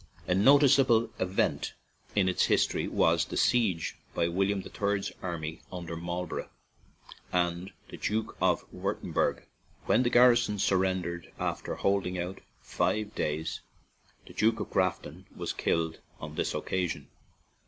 A 0.27 0.33
noticeable 0.33 1.11
event 1.19 1.75
in 2.15 2.27
its 2.27 2.45
history 2.45 2.87
was 2.87 3.25
the 3.25 3.37
siege 3.37 3.99
by 4.15 4.29
William 4.29 4.63
III.'s 4.63 5.11
army 5.21 5.61
under 5.71 5.95
Marl 5.95 6.25
borough 6.25 6.49
and 7.31 7.71
the 7.89 7.97
Duke 7.97 8.35
of 8.41 8.63
Wurtemburg, 8.73 9.45
when 9.85 10.01
the 10.01 10.09
garrison 10.09 10.57
surrendered 10.57 11.31
after 11.37 11.75
hold 11.75 12.07
ing 12.07 12.17
out 12.17 12.39
five 12.61 13.13
days; 13.13 13.61
the 14.25 14.33
Duke 14.33 14.59
of 14.59 14.71
Grafton 14.71 15.27
was 15.35 15.53
killed 15.53 15.99
on 16.19 16.33
this 16.33 16.55
occasion. 16.55 17.07